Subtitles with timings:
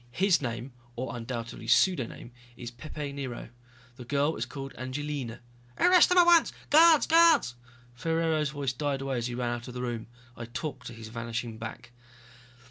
[0.09, 3.49] His name, or undoubtedly pseudoname, is Pepe Nero.
[3.97, 5.41] The girl is called Angelina...."
[5.77, 6.51] "Arrest them at once!
[6.71, 7.05] Guards...
[7.05, 7.53] guards"
[7.93, 10.07] Ferraro's voice died away as he ran out of the room.
[10.35, 11.91] I talked to his vanishing back.